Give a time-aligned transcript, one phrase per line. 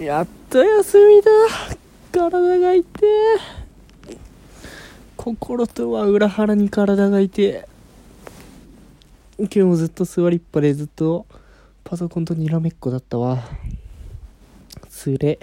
[0.00, 1.30] やっと休みだ。
[2.10, 2.88] 体が痛
[4.08, 4.16] え
[5.14, 7.68] 心とは裏腹に体が痛え
[9.38, 11.26] 今日もずっと座りっぱでずっと
[11.84, 13.42] パソコンとにらめっこだったわ。
[14.88, 15.38] つれ。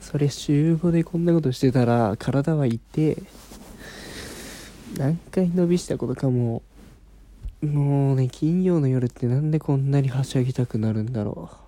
[0.00, 3.16] それ週5でこんなことしてたら体は痛え
[4.98, 6.62] 何回伸びしたことかも。
[7.62, 11.61] もうね金曜の夜ってなんでこんなにはしゃぎたくなるんだろう。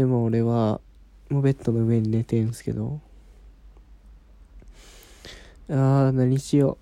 [0.00, 0.80] と言っても俺は
[1.28, 3.00] もうベッドの上に寝てんすけど。
[5.68, 6.78] あー何しよ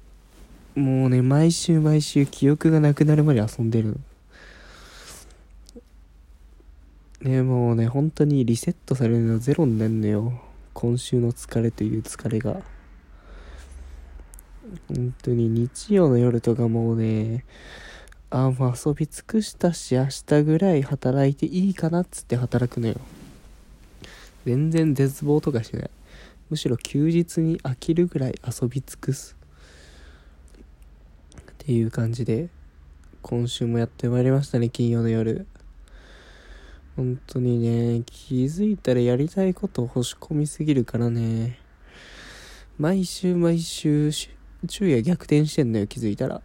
[0.76, 0.80] う。
[0.80, 3.98] もうね毎週毎週記憶がなくなるまで遊んでる
[7.20, 10.40] ねもうね本当にリセットされるのゼロになるのよ。
[10.72, 12.60] 今週の疲れという疲れが。
[14.86, 17.44] 本当に日曜の夜とかもうね
[18.30, 22.96] あもう遊び尽くしたし明日ぐらい働いていいかなっつって働くのよ。
[24.44, 25.90] 全然絶望とかしない。
[26.50, 29.36] むしろ休日に飽きるぐらい遊び尽くす。
[31.40, 32.48] っていう感じで
[33.20, 35.46] 今週もやってまいりましたね金曜の夜。
[36.96, 41.58] 本当にね気づいたらやりたいことを欲し込みすぎるからね。
[42.78, 46.40] 毎週毎週昼夜逆転してんのよ気づいたら。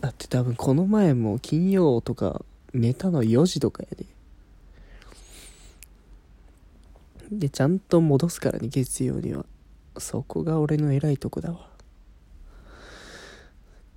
[0.00, 4.06] だって多分この前も金曜とか寝たの4時とかやで。
[7.30, 9.46] でちゃんと戻すからね月曜には。
[9.98, 11.68] そこが俺の偉いとこだわ。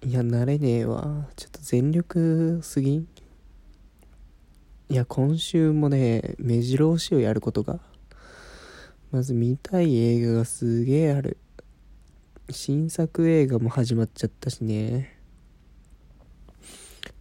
[0.03, 1.27] いや慣れねえわ。
[1.35, 3.07] ちょっと全力すぎん？
[4.89, 7.79] いや今週もね目白押しをやることが。
[9.11, 11.37] まず見たい映画がすげえある。
[12.49, 15.14] 新作映画も始まっちゃったしね。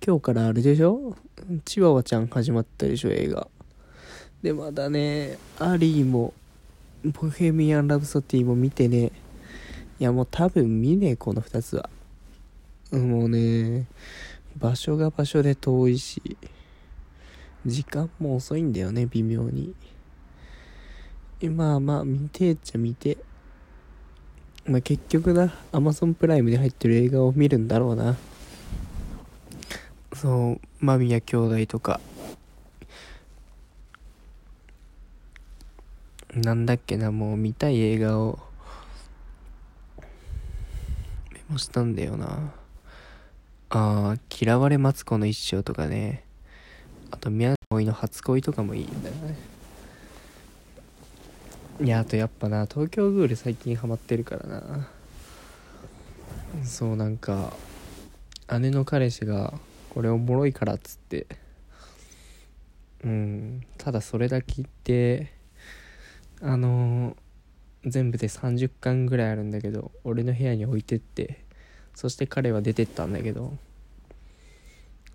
[0.07, 1.17] 今日からあれでしょ？
[1.65, 3.11] チワワちゃん始まったでしょ？
[3.11, 3.49] 映画。
[4.43, 6.35] でまだねアリーも
[7.03, 9.13] ボヘミアン・ラブソティも見てね。
[9.99, 11.89] いやもう多分見ねえこの2つは。
[12.93, 13.87] もうね
[14.59, 16.37] 場所が場所で遠いし
[17.65, 19.75] 時間も遅いんだよね微妙に。
[21.45, 23.17] まあまあ見てっちゃ見て
[24.67, 28.19] まあ結局なアマゾンプライムで入ってる映画を見るんだろうな。
[30.25, 32.01] そう間宮兄弟とか
[36.35, 38.39] なんだっけなもう見たい映画を
[41.31, 42.55] メモしたんだよな。
[43.69, 46.25] ああ嫌われマツコの一生とかね。
[47.11, 49.37] あと宮葵の初恋とかもいいんだよね。
[51.83, 54.89] いやあとやっぱな東京グール最近ハマってるからな。
[56.65, 57.53] そうなんか
[58.59, 59.53] 姉の彼氏が
[59.95, 61.27] これおもろいからっつって。
[63.05, 65.31] うんただそれだけ言って
[66.41, 67.17] あのー
[67.87, 71.45] 全部で30巻ぐらいあるんだけど俺の部屋に置いてって
[71.95, 73.53] そして彼は出てったんだけど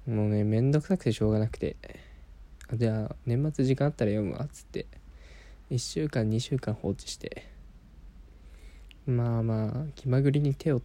[0.08, 1.78] もうねめんどくさくてしょうがなくて
[2.74, 4.86] じゃあ年末時間あったら読むわっつって
[5.72, 7.48] 1週間2週間放置して
[9.08, 10.84] まあまあ気まぐれに手を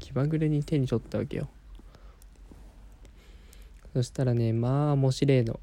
[0.00, 1.48] 気まぐれに手に取ったわけよ。
[3.92, 5.60] そしたらねまあ面白えの。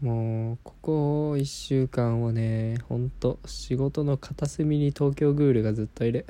[0.00, 6.26] もうここ1週間はねほんと仕事の片隅に東京グールがずっといる。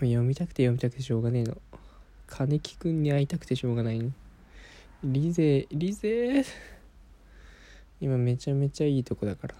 [0.00, 1.56] 読みたくて読みたくてしょうがねえの。
[2.26, 4.00] 金木くんに会いたくてしょうがない。
[4.00, 4.10] の
[5.04, 6.44] リゼリゼ？
[8.00, 9.54] 今めちゃめちゃいいとこだから。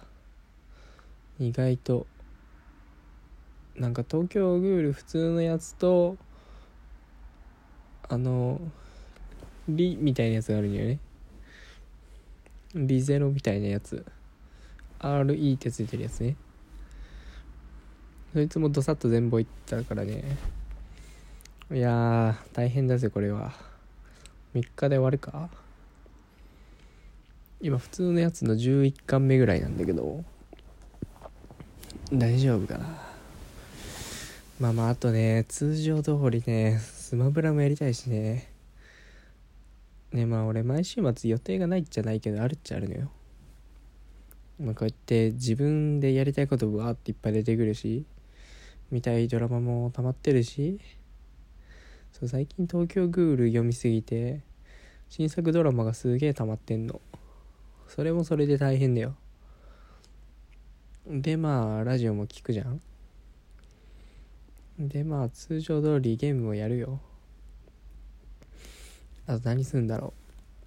[1.38, 2.06] 意外と。
[3.76, 6.16] なんか東京グール普通のやつと
[8.08, 8.60] あの
[9.68, 10.98] リみたいなやつがあるんだよね。
[12.74, 14.04] リゼロみたいなやつ。
[14.98, 16.36] RE ってついてるやつね。
[18.32, 20.24] そいつもどさっと全部いったからね。
[21.72, 23.52] いやー大変だぜこれは。
[24.54, 25.48] 3日で終わるか？
[27.60, 30.24] 今普通のやつの11巻目ぐらいなんだけど。
[32.12, 32.86] 大丈夫かな？
[34.60, 36.78] まあまああとね通常通りね
[37.14, 38.50] スマブラもやりたいしね。
[40.10, 43.08] ねまあ俺毎週末予定がないっちゃないけどあるっちゃあるのよ。
[44.58, 48.04] まあこうやって自分でやりたいことわーっていっぱい出てくるし
[48.90, 50.80] 見たいドラマも溜まってるし
[52.10, 54.40] そう最近東京グール読みすぎて
[55.08, 57.00] 新作ドラマがすげえ溜まってんの。
[57.86, 59.14] それもそれで大変だよ。
[61.06, 62.80] でまあラジオも聞くじゃん。
[64.78, 67.00] でまあ通常通りゲームをやるよ。
[69.26, 70.12] あと何するんだろ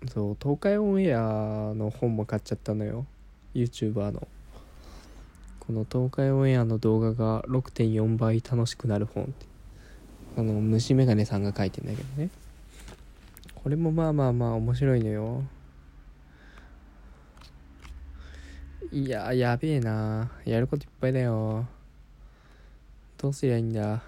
[0.04, 0.10] う。
[0.10, 3.06] そう東海オンエアの本も買っちゃったのよ。
[3.54, 4.28] YouTuber の。
[5.60, 9.34] この東海オンエアの動画が6.4倍楽しくなる本。
[10.38, 12.30] あの虫眼鏡さんが書いてんだけどね。
[13.56, 15.44] これもまあまあまあ面白いのよ。
[18.90, 21.68] いややべえなやることいっぱいだよ
[23.18, 24.04] どうすりゃいいんだ？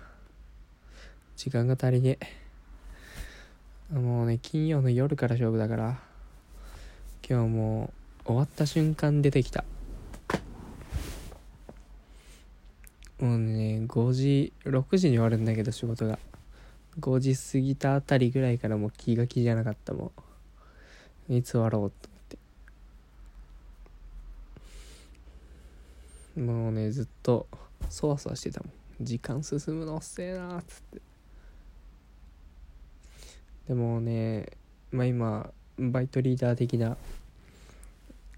[1.36, 2.20] 時間が足りね
[3.92, 3.96] え。
[4.00, 6.00] もうね金曜の夜から勝負だから。
[7.28, 7.92] 今日も
[8.26, 9.64] う終わった瞬間出てきた。
[13.20, 16.20] もうね5時6時に終わるんだけど仕事が。
[17.00, 20.12] 5時過ぎたあたりぐらいからもう気が気じゃなかったも
[21.30, 21.34] う。
[21.36, 22.10] いつ終わろうと
[26.36, 26.64] 思って。
[26.64, 27.48] もうねずっと
[27.90, 28.72] そわそわしてたもん。
[29.02, 31.02] 時間進むの遅えなっつって。
[33.68, 34.48] でもね
[34.92, 36.98] まあ今バイトリーダー的な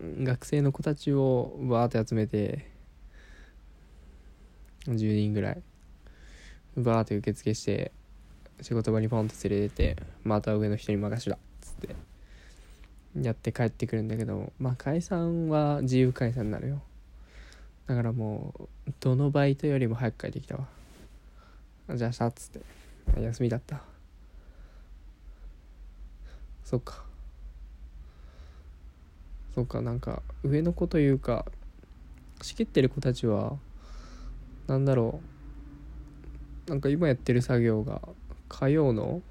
[0.01, 2.67] 学生の子たちをバーって集めて
[4.87, 5.61] 10人ぐらい
[6.75, 7.91] バーって受付して
[8.61, 11.95] 仕事場にポンと連れててまた上の人に任しだっつって
[13.21, 16.81] やって帰ってくるんだけどまあ解散は自由解散になるよ。
[17.87, 18.53] だからも
[18.87, 20.67] うどのバイトよりも早く帰ってきたわ。
[21.95, 22.61] じゃあさっつって。
[23.19, 23.81] 休みだった。
[26.63, 27.03] そっか。
[29.53, 31.45] そっかなんか上の子というか
[32.41, 33.57] 仕切ってる子たちは
[34.67, 35.19] なんだろ
[36.67, 36.69] う。
[36.69, 38.01] なんか今やってる作業が
[38.47, 39.21] 火曜の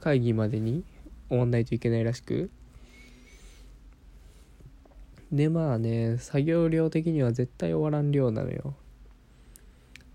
[0.00, 0.84] 会議までに
[1.28, 2.50] 終わんないといけないらしく。
[5.32, 8.74] でまあね作業量的には絶対終わらん量なのよ。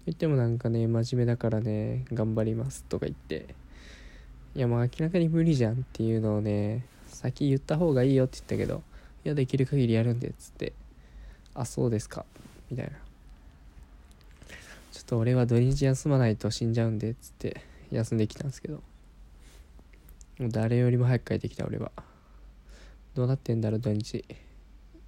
[0.05, 3.55] 言ってもなんかね真面目だからね頑張りますとか言って。
[4.55, 8.83] いやもう明らかに無理じゃんっていうのをね先言った方がいいよって言ったけど
[9.25, 10.73] いやできる限りやるんでっつって。
[11.53, 12.25] あそうですか。
[12.69, 12.91] みたいな。
[14.91, 18.81] ちょっと俺は土日休まないと死んじゃうんでっつって休んできたんですけど。
[20.39, 21.91] もう誰よりも早く帰ってきた俺は。
[23.13, 24.25] どうなってんだろう土日。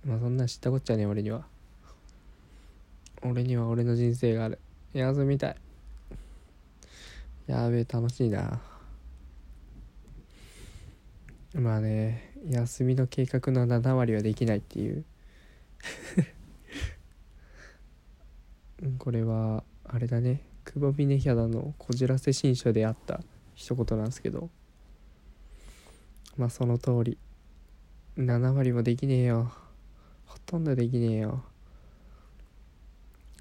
[0.05, 1.45] まあそんなん知ったこっちゃね俺には。
[3.23, 4.59] 俺には俺の人生がある。
[4.93, 5.55] 休みたい。
[7.47, 8.61] やべえ楽しいな。
[11.53, 15.03] まあね休みの計画の7割はできないっていう。
[18.99, 20.43] これはあれだね。
[20.65, 23.21] 久保峰ヒャダのこじらせ新書であった。
[23.55, 24.49] 一言なんですけど。
[26.37, 27.17] まあその通り。
[28.17, 29.51] 7割もできねえよ。
[30.27, 31.43] ほとんどできねえよ。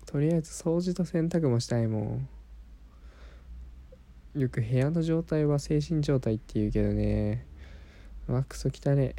[0.07, 2.01] とりあえず掃除と洗濯もしたいも
[4.35, 4.41] ん。
[4.41, 7.45] よく部屋の状態は精神状態って言うけどね。
[8.27, 9.15] わクソ汚ね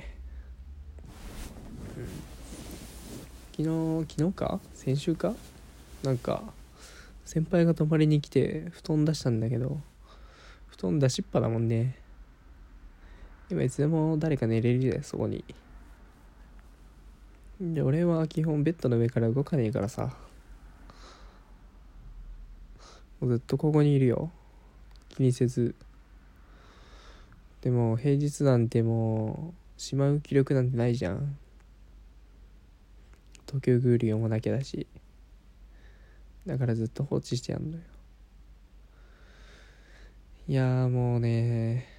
[3.55, 4.59] 昨日昨日か？
[4.73, 5.33] 先週か？
[6.03, 6.43] なんか
[7.25, 9.79] 先輩が泊まりに来て布団出したんだけど
[10.67, 11.97] 布団出しっぱだもんね。
[13.49, 15.43] 今いつでも誰か寝れるでそこに。
[17.59, 20.15] で俺は基本ベッドの上から動かねえからさ。
[23.19, 24.31] ずっとここにいるよ。
[25.09, 25.73] 気にせず。
[27.61, 31.37] でも平日なんてもうしまう気力なんてないじゃん。
[33.47, 34.85] 東京グール読まなきゃだし。
[36.45, 37.83] だからずっと放置してやんのよ。
[40.47, 41.89] いやもうね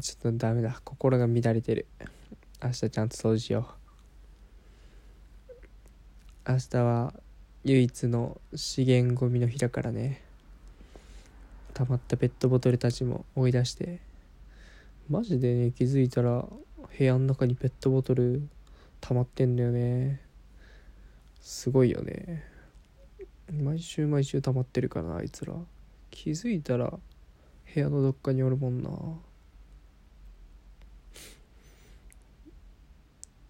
[0.00, 0.80] ちょっとダメだ。
[0.84, 1.86] 心が乱れてる。
[2.60, 3.79] 明日ちゃんと掃除しよう。
[6.48, 7.12] 明日は
[7.64, 10.22] 唯一の資源ゴミの日だからね。
[11.74, 14.00] 溜まったペットボトルたちも追い出して。
[15.10, 16.46] マジでね気づいたら
[16.98, 18.48] 部屋の中にペットボトル
[19.02, 20.22] 溜まってんだよね。
[21.42, 22.42] すごいよね。
[23.52, 25.52] 毎週毎週溜まってるからなあいつら。
[26.10, 26.98] 気づいたら
[27.74, 28.90] 部屋のどっかにおるもんな。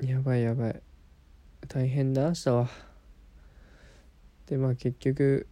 [0.05, 0.83] やばいやばい。
[1.69, 2.69] 大変だ明日は。
[4.47, 5.47] でまあ結局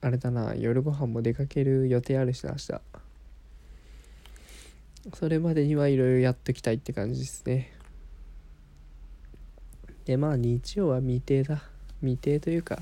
[0.00, 2.80] あれだな夜ご飯も出かける予定あるしな明日。
[5.14, 7.72] それまでにはいろいろやっときたいって感じですね。
[10.04, 11.62] でまあ日曜は未定だ。
[12.00, 12.80] 未定というか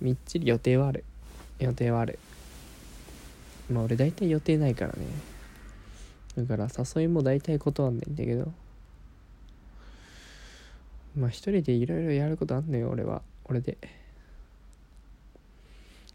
[0.00, 1.04] みっちり予定はある。
[1.58, 2.18] 予定はある。
[3.70, 5.06] まあ俺大体予定ないからね。
[6.36, 8.52] だから誘いも大体断んないんだけど。
[11.16, 13.22] まあ一人でいろいろやることあんのよ俺は。
[13.44, 13.78] 俺で。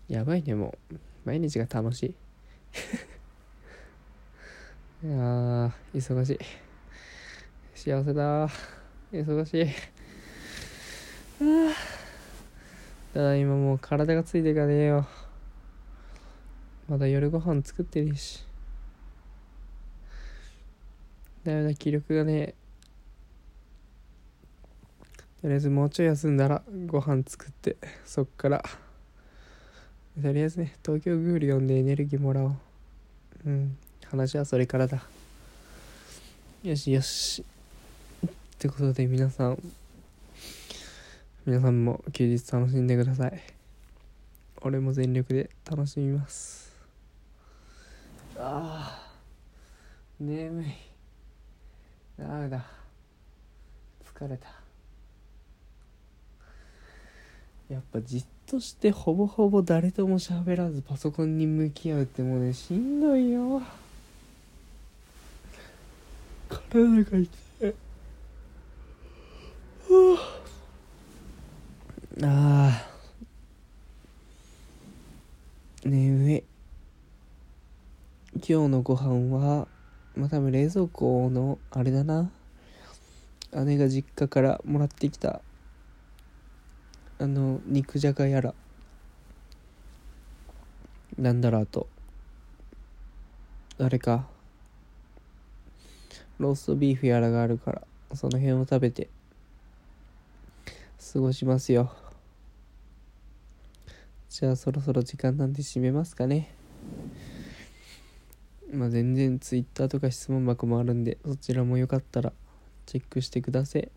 [0.07, 0.95] やばいねもう。
[1.25, 2.15] 毎日が楽しい。
[5.07, 6.39] いやー忙しい。
[7.75, 8.49] 幸せだ
[9.13, 9.67] 忙しい。
[11.41, 11.73] あ
[13.13, 15.07] ただ今もう体がついていかねえよ。
[16.89, 18.43] まだ夜ご飯作ってるし。
[21.43, 22.58] だめだ気力がねえ。
[25.41, 28.63] とりあえずもうちょい休んだらご飯作ってそっから。
[30.21, 32.55] とりあえずね東京グール読んでエネルギーもらおう。
[33.45, 33.77] うん。
[34.05, 35.01] 話はそれからだ。
[36.63, 37.45] よしよし。
[38.25, 39.63] ってことで皆さん。
[41.45, 43.41] 皆さんも休日楽しんでください。
[44.61, 46.75] 俺も全力で楽しみます。
[48.37, 49.13] ああ
[50.19, 50.65] 眠い。
[52.17, 52.65] ダメだ。
[54.13, 54.58] 疲れた。
[57.69, 63.61] やっぱじっとしてほぼほぼ誰とも喋らずパソコンに向き合うってもうねしんどいよ。
[66.49, 67.29] 体が痛い。
[72.21, 72.89] ああ
[75.85, 76.43] 眠い
[78.33, 79.67] 今日のご飯は
[80.15, 82.31] まあ多分冷蔵庫のあれだな。
[83.53, 85.41] 姉が実家からもらってきた
[87.19, 88.53] あの肉じゃがやら。
[91.17, 91.87] なんだろうあと。
[93.77, 94.27] あれか。
[96.39, 97.81] ローストビーフやらがあるから
[98.15, 99.09] その辺を食べて
[101.13, 101.91] 過ごしますよ。
[104.29, 106.55] じゃあそろそろ時間なんで締めますかね。
[108.71, 112.31] まあ全然 Twitter とか質問箱もあるんでそちらもよかったら
[112.85, 113.89] チェックしてください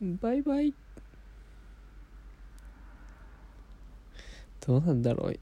[0.00, 0.74] バイバイ。
[4.68, 5.40] どうなんだろう。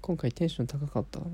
[0.00, 1.32] 今回テンション高かったかな。